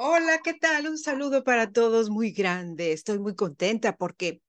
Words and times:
Hola, 0.00 0.40
¿qué 0.44 0.54
tal? 0.54 0.86
Un 0.88 0.96
saludo 0.98 1.42
para 1.44 1.72
todos 1.72 2.08
muy 2.08 2.30
grande. 2.30 2.92
Estoy 2.92 3.18
muy 3.18 3.34
contenta 3.34 3.96
porque 3.96 4.42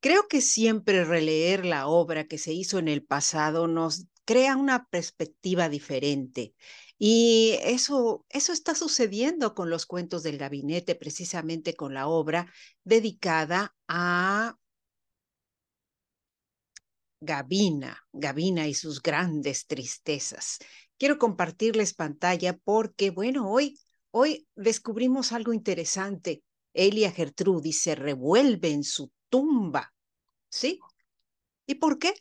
creo 0.00 0.28
que 0.28 0.40
siempre 0.42 1.04
releer 1.04 1.64
la 1.66 1.86
obra 1.88 2.26
que 2.26 2.38
se 2.38 2.52
hizo 2.52 2.78
en 2.78 2.88
el 2.88 3.04
pasado 3.04 3.68
nos 3.68 4.06
crea 4.26 4.56
una 4.56 4.86
perspectiva 4.88 5.68
diferente. 5.70 6.54
Y 6.98 7.58
eso, 7.62 8.26
eso 8.28 8.52
está 8.52 8.74
sucediendo 8.74 9.54
con 9.54 9.70
los 9.70 9.86
cuentos 9.86 10.22
del 10.22 10.38
gabinete, 10.38 10.94
precisamente 10.94 11.74
con 11.74 11.94
la 11.94 12.08
obra 12.08 12.52
dedicada 12.84 13.74
a 13.88 14.56
Gabina, 17.20 17.98
Gabina 18.12 18.68
y 18.68 18.74
sus 18.74 19.00
grandes 19.00 19.66
tristezas. 19.66 20.58
Quiero 20.98 21.18
compartirles 21.18 21.94
pantalla 21.94 22.58
porque, 22.64 23.10
bueno, 23.10 23.50
hoy 23.50 23.78
Hoy 24.12 24.46
descubrimos 24.54 25.32
algo 25.32 25.52
interesante. 25.52 26.42
Elia 26.74 27.10
Gertrudis 27.10 27.82
se 27.82 27.94
revuelve 27.94 28.70
en 28.70 28.84
su 28.84 29.10
tumba. 29.28 29.92
¿Sí? 30.48 30.80
¿Y 31.66 31.76
por 31.76 31.98
qué? 31.98 32.14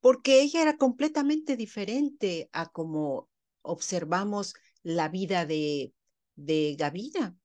Porque 0.00 0.40
ella 0.40 0.62
era 0.62 0.76
completamente 0.76 1.56
diferente 1.56 2.48
a 2.52 2.70
como 2.70 3.28
observamos 3.62 4.54
la 4.84 5.08
vida 5.08 5.44
de, 5.44 5.92
de 6.36 6.76
Gavina. 6.78 7.36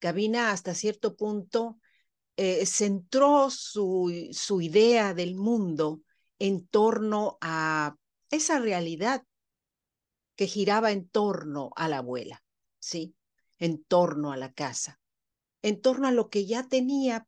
Gavina 0.00 0.52
hasta 0.52 0.74
cierto 0.74 1.14
punto 1.14 1.78
eh, 2.36 2.64
centró 2.64 3.50
su, 3.50 4.28
su 4.32 4.62
idea 4.62 5.12
del 5.12 5.34
mundo 5.34 6.00
en 6.38 6.66
torno 6.66 7.36
a 7.42 7.94
esa 8.30 8.58
realidad 8.58 9.24
que 10.36 10.46
giraba 10.46 10.92
en 10.92 11.08
torno 11.08 11.70
a 11.76 11.88
la 11.88 11.98
abuela, 11.98 12.42
¿sí? 12.78 13.14
En 13.58 13.82
torno 13.82 14.32
a 14.32 14.36
la 14.36 14.52
casa, 14.52 15.00
en 15.62 15.80
torno 15.80 16.08
a 16.08 16.12
lo 16.12 16.30
que 16.30 16.46
ya 16.46 16.68
tenía 16.68 17.26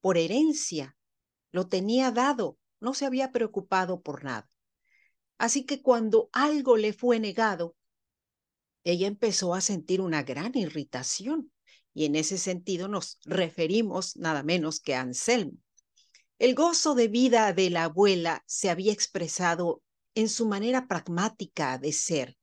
por 0.00 0.18
herencia, 0.18 0.96
lo 1.50 1.68
tenía 1.68 2.10
dado, 2.10 2.58
no 2.80 2.94
se 2.94 3.06
había 3.06 3.32
preocupado 3.32 4.00
por 4.00 4.24
nada. 4.24 4.50
Así 5.38 5.64
que 5.64 5.82
cuando 5.82 6.28
algo 6.32 6.76
le 6.76 6.92
fue 6.92 7.20
negado, 7.20 7.76
ella 8.84 9.06
empezó 9.06 9.54
a 9.54 9.60
sentir 9.60 10.00
una 10.00 10.22
gran 10.22 10.56
irritación 10.56 11.52
y 11.94 12.06
en 12.06 12.16
ese 12.16 12.38
sentido 12.38 12.88
nos 12.88 13.18
referimos 13.24 14.16
nada 14.16 14.42
menos 14.42 14.80
que 14.80 14.94
a 14.94 15.02
Anselmo. 15.02 15.58
El 16.38 16.54
gozo 16.54 16.94
de 16.94 17.08
vida 17.08 17.52
de 17.52 17.70
la 17.70 17.84
abuela 17.84 18.42
se 18.46 18.70
había 18.70 18.92
expresado 18.92 19.82
en 20.14 20.28
su 20.28 20.46
manera 20.46 20.88
pragmática 20.88 21.78
de 21.78 21.92
ser, 21.92 22.36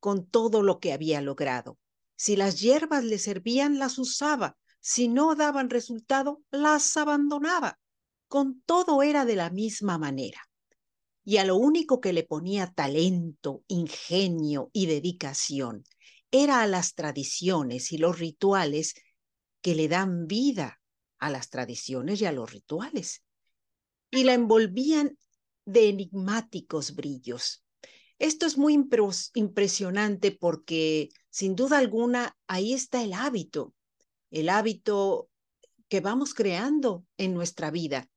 con 0.00 0.26
todo 0.26 0.62
lo 0.62 0.80
que 0.80 0.92
había 0.92 1.20
logrado. 1.20 1.78
Si 2.18 2.34
las 2.34 2.60
hierbas 2.60 3.04
le 3.04 3.16
servían, 3.16 3.78
las 3.78 3.96
usaba. 3.96 4.56
Si 4.80 5.06
no 5.06 5.36
daban 5.36 5.70
resultado, 5.70 6.42
las 6.50 6.96
abandonaba. 6.96 7.78
Con 8.26 8.60
todo 8.62 9.04
era 9.04 9.24
de 9.24 9.36
la 9.36 9.50
misma 9.50 9.98
manera. 9.98 10.40
Y 11.24 11.36
a 11.36 11.44
lo 11.44 11.54
único 11.56 12.00
que 12.00 12.12
le 12.12 12.24
ponía 12.24 12.72
talento, 12.74 13.62
ingenio 13.68 14.68
y 14.72 14.86
dedicación 14.86 15.84
era 16.32 16.60
a 16.60 16.66
las 16.66 16.94
tradiciones 16.94 17.92
y 17.92 17.98
los 17.98 18.18
rituales 18.18 18.94
que 19.60 19.76
le 19.76 19.86
dan 19.86 20.26
vida 20.26 20.80
a 21.18 21.30
las 21.30 21.50
tradiciones 21.50 22.20
y 22.20 22.26
a 22.26 22.32
los 22.32 22.50
rituales. 22.50 23.22
Y 24.10 24.24
la 24.24 24.34
envolvían 24.34 25.16
de 25.66 25.88
enigmáticos 25.88 26.96
brillos. 26.96 27.64
Esto 28.18 28.46
es 28.46 28.58
muy 28.58 28.72
impresionante 29.34 30.32
porque 30.32 31.10
sin 31.38 31.54
duda 31.54 31.78
alguna 31.78 32.36
ahí 32.48 32.74
está 32.74 33.00
el 33.00 33.12
hábito, 33.12 33.72
el 34.32 34.48
hábito 34.48 35.30
que 35.88 36.00
vamos 36.00 36.34
creando 36.34 37.06
en 37.16 37.32
nuestra 37.32 37.70
vida. 37.70 38.10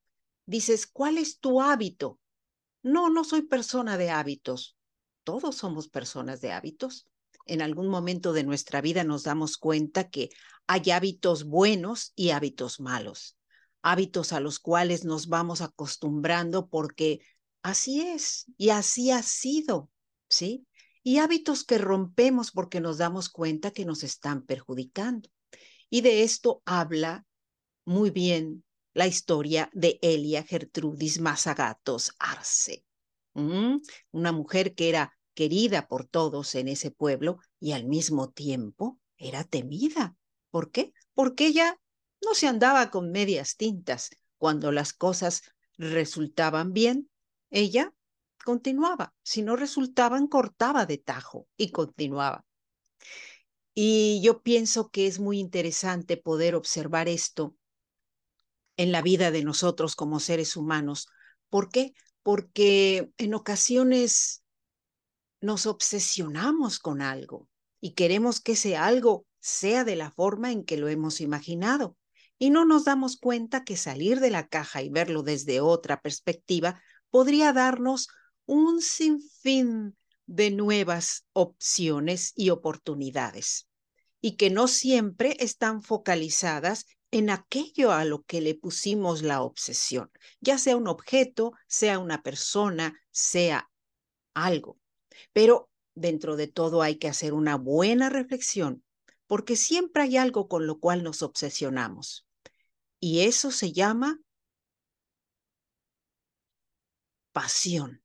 Dices, 0.48 0.88
¿cuál 0.88 1.20
es 1.20 1.38
tu 1.38 1.62
hábito? 1.62 2.18
No, 2.82 3.12
no 3.12 3.24
soy 3.24 3.44
persona 3.44 4.00
de 4.00 4.10
hábitos. 4.10 4.76
Todos 5.24 5.58
somos 5.58 5.88
personas 5.88 6.42
de 6.42 6.52
hábitos. 6.52 7.08
En 7.46 7.62
algún 7.62 7.90
momento 7.90 8.34
de 8.34 8.44
nuestra 8.44 8.82
vida 8.82 9.04
nos 9.04 9.22
damos 9.22 9.60
cuenta 9.60 10.10
que 10.10 10.32
hay 10.66 10.90
hábitos 10.90 11.44
buenos 11.44 12.14
y 12.16 12.32
hábitos 12.32 12.80
malos. 12.80 13.38
Hábitos 13.84 14.34
a 14.34 14.40
los 14.40 14.58
cuales 14.58 15.06
nos 15.06 15.28
vamos 15.28 15.62
acostumbrando 15.62 16.70
porque 16.70 17.20
así 17.62 18.02
es 18.02 18.48
y 18.58 18.70
así 18.70 19.12
ha 19.12 19.22
sido 19.22 19.92
¿sí? 20.32 20.66
Y 21.04 21.18
hábitos 21.18 21.64
que 21.64 21.78
rompemos 21.78 22.52
porque 22.52 22.80
nos 22.80 22.98
damos 22.98 23.30
cuenta 23.30 23.72
que 23.72 23.86
nos 23.86 24.04
están 24.04 24.44
perjudicando. 24.44 25.30
Y 25.90 26.02
de 26.02 26.24
esto 26.24 26.62
habla 26.66 27.26
muy 27.86 28.12
bien 28.12 28.64
la 28.94 29.08
historia 29.08 29.70
de 29.74 30.00
Elia 30.02 30.44
Gertrudis 30.44 31.20
Mazagatos 31.20 32.14
Arce, 32.20 32.84
una 33.34 34.32
mujer 34.32 34.76
que 34.76 34.90
era 34.90 35.18
querida 35.34 35.88
por 35.88 36.06
todos 36.06 36.56
en 36.56 36.68
ese 36.68 36.92
pueblo 36.92 37.40
y 37.60 37.72
al 37.72 37.86
mismo 37.86 38.30
tiempo 38.30 39.00
era 39.18 39.44
temida. 39.44 40.16
¿Por 40.50 40.72
qué? 40.72 40.94
Porque 41.14 41.48
ella 41.48 41.80
no 42.24 42.36
se 42.36 42.48
andaba 42.48 42.92
con 42.92 43.12
medias 43.12 43.56
tintas. 43.56 44.10
Cuando 44.38 44.72
las 44.72 44.94
cosas 44.94 45.44
resultaban 45.78 46.74
bien, 46.74 47.10
ella 47.50 47.94
continuaba. 48.42 49.14
Si 49.24 49.42
no 49.42 49.56
resultaban, 49.56 50.28
cortaba 50.28 50.86
de 50.86 50.98
tajo 50.98 51.48
y 51.58 51.72
continuaba. 51.72 52.46
Y 53.74 54.22
yo 54.24 54.42
pienso 54.42 54.90
que 54.90 55.08
es 55.08 55.20
muy 55.20 55.40
interesante 55.40 56.18
poder 56.18 56.56
observar 56.56 57.08
esto 57.08 57.56
en 58.78 58.92
la 58.92 59.02
vida 59.02 59.32
de 59.32 59.44
nosotros 59.44 59.96
como 59.96 60.20
seres 60.20 60.58
humanos. 60.58 61.08
¿Por 61.50 61.70
qué? 61.70 61.94
Porque 62.24 63.12
en 63.18 63.34
ocasiones 63.34 64.44
nos 65.40 65.66
obsesionamos 65.66 66.80
con 66.80 67.02
algo 67.02 67.48
y 67.80 67.94
queremos 67.94 68.42
que 68.42 68.54
ese 68.54 68.78
algo 68.78 69.26
sea 69.40 69.84
de 69.84 69.96
la 69.96 70.12
forma 70.12 70.52
en 70.52 70.64
que 70.64 70.78
lo 70.78 70.88
hemos 70.88 71.22
imaginado. 71.22 71.98
Y 72.38 72.50
no 72.50 72.66
nos 72.66 72.86
damos 72.86 73.18
cuenta 73.18 73.64
que 73.64 73.78
salir 73.78 74.20
de 74.20 74.32
la 74.32 74.48
caja 74.48 74.82
y 74.82 74.90
verlo 74.90 75.22
desde 75.24 75.62
otra 75.62 76.02
perspectiva 76.02 76.82
podría 77.10 77.54
darnos 77.54 78.08
un 78.46 78.82
sinfín 78.82 79.98
de 80.26 80.52
nuevas 80.52 81.26
opciones 81.34 82.34
y 82.36 82.50
oportunidades 82.50 83.68
y 84.22 84.38
que 84.38 84.50
no 84.50 84.68
siempre 84.68 85.36
están 85.40 85.82
focalizadas 85.82 86.86
en 87.12 87.30
aquello 87.30 87.92
a 87.92 88.06
lo 88.06 88.24
que 88.24 88.40
le 88.40 88.56
pusimos 88.56 89.22
la 89.22 89.42
obsesión, 89.42 90.12
ya 90.40 90.58
sea 90.58 90.78
un 90.78 90.88
objeto, 90.88 91.52
sea 91.68 92.00
una 92.00 92.24
persona, 92.24 92.98
sea 93.12 93.70
algo. 94.34 94.80
Pero 95.34 95.70
dentro 95.94 96.38
de 96.38 96.48
todo 96.48 96.82
hay 96.82 96.96
que 96.96 97.10
hacer 97.10 97.34
una 97.34 97.58
buena 97.58 98.10
reflexión, 98.10 98.84
porque 99.28 99.56
siempre 99.56 100.04
hay 100.04 100.18
algo 100.18 100.48
con 100.48 100.68
lo 100.68 100.80
cual 100.80 101.04
nos 101.04 101.22
obsesionamos. 101.22 102.26
Y 103.00 103.22
eso 103.22 103.52
se 103.52 103.74
llama 103.74 104.20
pasión. 107.34 108.01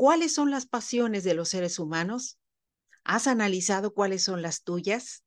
¿Cuáles 0.00 0.32
son 0.32 0.50
las 0.50 0.64
pasiones 0.64 1.24
de 1.24 1.34
los 1.34 1.50
seres 1.50 1.78
humanos? 1.78 2.38
¿Has 3.04 3.26
analizado 3.26 3.92
cuáles 3.92 4.22
son 4.22 4.40
las 4.40 4.62
tuyas? 4.62 5.24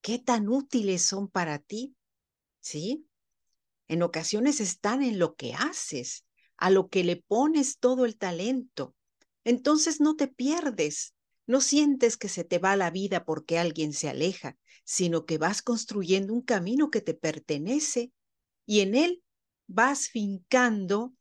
¿Qué 0.00 0.18
tan 0.18 0.48
útiles 0.48 1.02
son 1.02 1.28
para 1.28 1.58
ti? 1.58 1.94
¿Sí? 2.58 3.06
En 3.86 4.02
ocasiones 4.02 4.62
están 4.62 5.02
en 5.02 5.18
lo 5.18 5.34
que 5.34 5.52
haces, 5.52 6.24
a 6.56 6.70
lo 6.70 6.88
que 6.88 7.04
le 7.04 7.16
pones 7.16 7.80
todo 7.80 8.06
el 8.06 8.16
talento. 8.16 8.96
Entonces 9.44 10.00
no 10.00 10.16
te 10.16 10.26
pierdes, 10.26 11.12
no 11.46 11.60
sientes 11.60 12.16
que 12.16 12.30
se 12.30 12.44
te 12.44 12.58
va 12.58 12.76
la 12.76 12.90
vida 12.90 13.26
porque 13.26 13.58
alguien 13.58 13.92
se 13.92 14.08
aleja, 14.08 14.56
sino 14.84 15.26
que 15.26 15.36
vas 15.36 15.60
construyendo 15.60 16.32
un 16.32 16.40
camino 16.40 16.90
que 16.90 17.02
te 17.02 17.12
pertenece 17.12 18.10
y 18.64 18.80
en 18.80 18.94
él 18.94 19.22
vas 19.66 20.08
fincando 20.08 21.12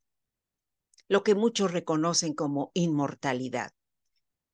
lo 1.07 1.23
que 1.23 1.35
muchos 1.35 1.71
reconocen 1.71 2.33
como 2.33 2.71
inmortalidad. 2.73 3.71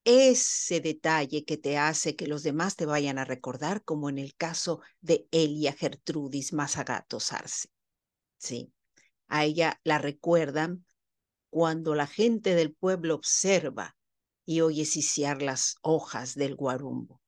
Ese 0.06 0.82
detalle 0.82 1.46
que 1.46 1.58
te 1.58 1.78
hace 1.78 2.16
que 2.16 2.28
los 2.28 2.44
demás 2.44 2.76
te 2.76 2.86
vayan 2.86 3.18
a 3.18 3.26
recordar, 3.26 3.84
como 3.84 4.10
en 4.10 4.18
el 4.18 4.36
caso 4.36 4.82
de 5.02 5.28
Elia 5.32 5.74
Gertrudis 5.74 6.52
Mazagatos 6.52 7.32
Arce. 7.32 7.70
Sí, 8.38 8.74
a 9.28 9.46
ella 9.46 9.80
la 9.84 9.98
recuerdan 9.98 10.86
cuando 11.50 11.96
la 11.96 12.08
gente 12.08 12.56
del 12.56 12.74
pueblo 12.74 13.16
observa 13.16 13.96
y 14.46 14.62
oye 14.62 14.86
siciar 14.86 15.42
las 15.42 15.76
hojas 15.82 16.36
del 16.36 16.56
guarumbo. 16.56 17.22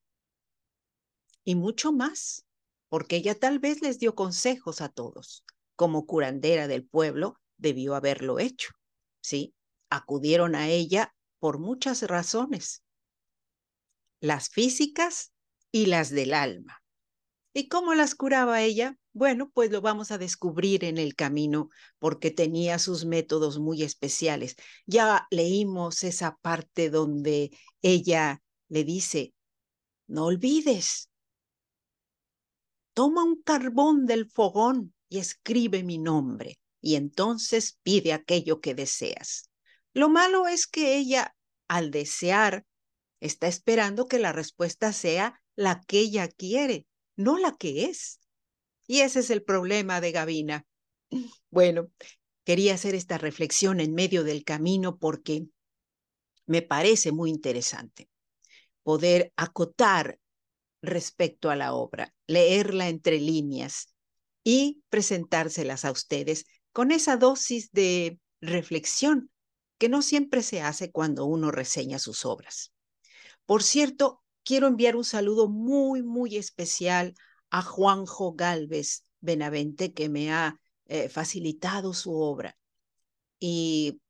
Y 1.46 1.56
mucho 1.56 1.94
más, 1.94 2.46
porque 2.90 3.18
ella 3.18 3.40
tal 3.40 3.60
vez 3.60 3.82
les 3.82 4.00
dio 4.00 4.16
consejos 4.16 4.82
a 4.82 4.90
todos. 4.90 5.46
Como 5.76 6.06
curandera 6.06 6.68
del 6.68 6.86
pueblo, 6.86 7.40
debió 7.58 7.96
haberlo 7.96 8.40
hecho. 8.40 8.70
¿Sí? 9.26 9.54
Acudieron 9.90 10.56
a 10.56 10.70
ella 10.70 11.14
por 11.40 11.60
muchas 11.60 12.04
razones, 12.04 12.84
las 14.20 14.50
físicas 14.50 15.32
y 15.72 15.88
las 15.88 16.10
del 16.10 16.34
alma. 16.34 16.82
¿Y 17.54 17.68
cómo 17.68 17.94
las 17.94 18.16
curaba 18.16 18.62
ella? 18.62 18.98
Bueno, 19.14 19.50
pues 19.54 19.72
lo 19.72 19.82
vamos 19.82 20.12
a 20.12 20.18
descubrir 20.18 20.84
en 20.84 20.98
el 20.98 21.16
camino 21.16 21.70
porque 22.00 22.30
tenía 22.30 22.80
sus 22.80 23.06
métodos 23.06 23.60
muy 23.60 23.82
especiales. 23.84 24.56
Ya 24.86 25.26
leímos 25.32 26.04
esa 26.04 26.36
parte 26.42 26.90
donde 26.90 27.52
ella 27.82 28.42
le 28.68 28.84
dice, 28.84 29.34
no 30.08 30.26
olvides, 30.26 31.10
toma 32.94 33.24
un 33.24 33.42
carbón 33.42 34.06
del 34.06 34.30
fogón 34.30 34.94
y 35.08 35.20
escribe 35.20 35.84
mi 35.84 35.98
nombre, 35.98 36.60
y 36.86 36.98
entonces 36.98 37.80
pide 37.82 38.14
aquello 38.14 38.62
que 38.62 38.76
deseas. 38.76 39.50
Lo 39.96 40.08
malo 40.08 40.48
es 40.48 40.68
que 40.68 40.98
ella, 40.98 41.36
al 41.68 41.90
desear, 41.90 42.64
está 43.20 43.48
esperando 43.48 44.08
que 44.08 44.20
la 44.20 44.32
respuesta 44.32 44.94
sea 44.94 45.42
la 45.56 45.82
que 45.82 45.98
ella 45.98 46.28
quiere, 46.28 46.86
no 47.16 47.40
la 47.40 47.56
que 47.56 47.86
es. 47.86 48.20
Y 48.86 49.00
ese 49.00 49.22
es 49.22 49.32
el 49.32 49.42
problema 49.42 50.00
de 50.00 50.12
Gavina. 50.12 50.66
Bueno, 51.50 51.90
quería 52.44 52.76
hacer 52.76 52.94
esta 52.94 53.18
reflexión 53.18 53.80
en 53.80 53.96
medio 53.96 54.24
del 54.24 54.44
camino 54.44 54.98
porque 55.00 55.48
me 56.46 56.62
parece 56.62 57.12
muy 57.12 57.32
interesante 57.32 58.10
poder 58.84 59.34
acotar 59.38 60.20
respecto 60.84 61.50
a 61.50 61.56
la 61.56 61.74
obra, 61.74 62.14
leerla 62.28 62.90
entre 62.90 63.20
líneas 63.20 63.96
y 64.44 64.84
presentárselas 64.90 65.84
a 65.84 65.92
ustedes 65.92 66.46
con 66.76 66.92
esa 66.92 67.16
dosis 67.16 67.72
de 67.72 68.20
reflexión 68.42 69.32
que 69.78 69.88
no 69.88 70.02
siempre 70.02 70.44
se 70.44 70.60
hace 70.60 70.92
cuando 70.92 71.24
uno 71.24 71.50
reseña 71.50 72.00
sus 72.00 72.26
obras. 72.26 72.74
Por 73.46 73.64
cierto, 73.64 74.22
quiero 74.44 74.68
enviar 74.68 74.98
un 74.98 75.06
saludo 75.06 75.48
muy, 75.48 76.04
muy 76.04 76.36
especial 76.36 77.16
a 77.50 77.62
Juanjo 77.62 78.34
Galvez 78.34 79.06
Benavente, 79.22 79.94
que 79.94 80.10
me 80.10 80.34
ha 80.34 80.60
eh, 80.88 81.08
facilitado 81.08 81.94
su 81.94 82.14
obra. 82.14 82.58
Y 83.40 84.02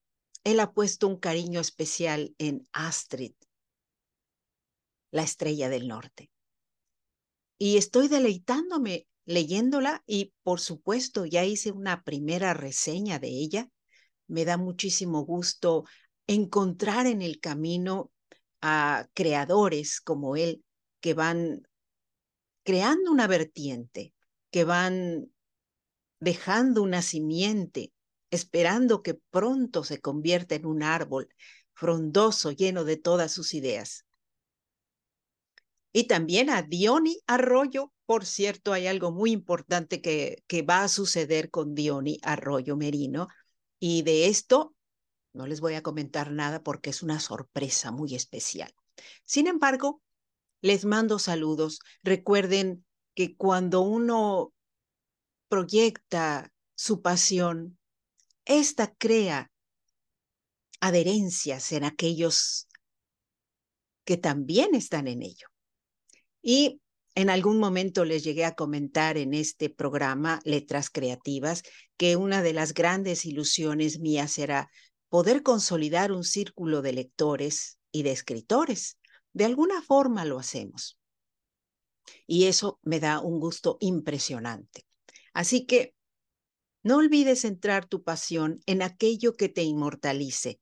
él 0.43 0.59
ha 0.59 0.71
puesto 0.71 1.07
un 1.07 1.19
cariño 1.19 1.59
especial 1.59 2.33
en 2.39 2.67
Astrid, 2.71 3.33
la 5.11 5.21
estrella 5.21 5.69
del 5.69 5.87
norte. 5.87 6.31
Y 7.59 7.77
estoy 7.77 8.07
deleitándome 8.07 9.05
leyéndola 9.25 10.03
y 10.05 10.33
por 10.43 10.59
supuesto 10.59 11.25
ya 11.25 11.43
hice 11.43 11.71
una 11.71 12.03
primera 12.03 12.53
reseña 12.53 13.19
de 13.19 13.29
ella. 13.29 13.69
Me 14.27 14.45
da 14.45 14.57
muchísimo 14.57 15.25
gusto 15.25 15.85
encontrar 16.27 17.07
en 17.07 17.21
el 17.21 17.39
camino 17.39 18.11
a 18.61 19.07
creadores 19.13 20.01
como 20.01 20.35
él 20.35 20.63
que 20.99 21.13
van 21.13 21.67
creando 22.63 23.11
una 23.11 23.27
vertiente, 23.27 24.13
que 24.49 24.63
van 24.63 25.31
dejando 26.19 26.81
una 26.81 27.01
simiente, 27.01 27.93
esperando 28.31 29.03
que 29.03 29.13
pronto 29.13 29.83
se 29.83 30.01
convierta 30.01 30.55
en 30.55 30.65
un 30.65 30.81
árbol 30.81 31.29
frondoso, 31.73 32.51
lleno 32.51 32.83
de 32.83 32.97
todas 32.97 33.31
sus 33.31 33.53
ideas. 33.53 34.05
Y 35.91 36.07
también 36.07 36.49
a 36.49 36.63
Diony 36.63 37.19
Arroyo, 37.27 37.93
por 38.05 38.25
cierto, 38.25 38.73
hay 38.73 38.87
algo 38.87 39.11
muy 39.11 39.31
importante 39.31 40.01
que, 40.01 40.43
va 40.69 40.83
a 40.83 40.87
suceder 40.87 41.49
con 41.49 41.75
Diony 41.75 42.19
Arroyo 42.23 42.75
Merino, 42.75 43.27
y 43.79 44.03
de 44.03 44.27
esto 44.27 44.75
no 45.33 45.47
les 45.47 45.59
voy 45.59 45.73
a 45.73 45.83
comentar 45.83 46.31
nada 46.31 46.63
porque 46.63 46.89
es 46.89 47.03
una 47.03 47.19
sorpresa 47.19 47.91
muy 47.91 48.15
especial. 48.15 48.73
Sin 49.23 49.47
embargo, 49.47 50.01
les 50.61 50.85
mando 50.85 51.19
saludos. 51.19 51.79
Recuerden 52.03 52.85
que 53.15 53.35
cuando 53.35 53.81
uno 53.81 54.53
proyecta 55.49 56.53
su 56.75 57.01
pasión, 57.01 57.77
esta 58.45 58.93
crea 58.95 59.51
adherencias 60.79 61.71
en 61.71 61.83
aquellos 61.83 62.67
que 64.05 64.17
también 64.17 64.75
están 64.75 65.07
en 65.07 65.21
ello. 65.21 65.47
Y 66.41 66.79
en 67.15 67.29
algún 67.29 67.59
momento 67.59 68.03
les 68.03 68.23
llegué 68.23 68.43
a 68.43 68.55
comentar 68.55 69.17
en 69.17 69.33
este 69.33 69.69
programa 69.69 70.41
Letras 70.43 70.89
Creativas 70.89 71.63
que 71.97 72.17
una 72.17 72.41
de 72.41 72.51
las 72.51 72.73
grandes 72.73 73.25
ilusiones 73.25 73.99
mías 73.99 74.33
será 74.33 74.69
poder 75.07 75.41
consolidar 75.41 76.11
un 76.11 76.25
círculo 76.25 76.81
de 76.81 76.91
lectores 76.91 77.79
y 77.91 78.03
de 78.03 78.11
escritores. 78.11 78.97
De 79.31 79.45
alguna 79.45 79.81
forma 79.81 80.25
lo 80.25 80.39
hacemos. 80.39 80.97
Y 82.27 82.45
eso 82.45 82.79
me 82.83 82.99
da 82.99 83.21
un 83.21 83.39
gusto 83.39 83.77
impresionante. 83.79 84.85
Así 85.33 85.65
que 85.65 85.95
no 86.83 86.97
olvides 86.97 87.41
centrar 87.41 87.87
tu 87.87 88.03
pasión 88.03 88.59
en 88.65 88.81
aquello 88.81 89.33
que 89.33 89.49
te 89.49 89.63
inmortalice, 89.63 90.59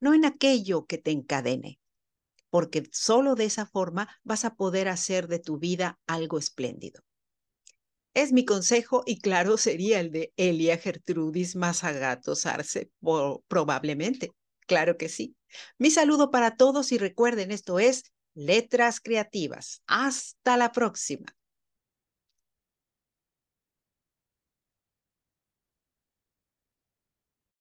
no 0.00 0.14
en 0.14 0.24
aquello 0.24 0.86
que 0.86 0.98
te 0.98 1.10
encadene, 1.10 1.79
porque 2.50 2.88
solo 2.92 3.34
de 3.34 3.46
esa 3.46 3.66
forma 3.66 4.08
vas 4.22 4.44
a 4.44 4.54
poder 4.54 4.88
hacer 4.88 5.28
de 5.28 5.38
tu 5.38 5.58
vida 5.58 5.98
algo 6.06 6.38
espléndido. 6.38 7.02
Es 8.12 8.32
mi 8.32 8.44
consejo 8.44 9.04
y 9.06 9.20
claro 9.20 9.56
sería 9.56 10.00
el 10.00 10.10
de 10.10 10.32
Elia 10.36 10.76
Gertrudis 10.76 11.54
Mazagatos 11.54 12.44
Arce, 12.44 12.90
probablemente. 13.46 14.32
Claro 14.66 14.96
que 14.96 15.08
sí. 15.08 15.36
Mi 15.78 15.90
saludo 15.90 16.30
para 16.30 16.56
todos 16.56 16.92
y 16.92 16.98
recuerden, 16.98 17.52
esto 17.52 17.78
es 17.78 18.12
Letras 18.34 19.00
Creativas. 19.00 19.82
Hasta 19.86 20.56
la 20.56 20.72
próxima. 20.72 21.26